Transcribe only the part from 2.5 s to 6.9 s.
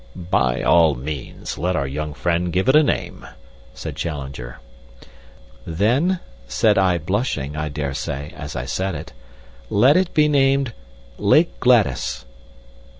give it a name," said Challenger. "Then," said